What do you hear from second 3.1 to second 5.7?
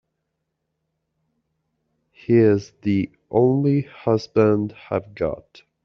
only husband I've got.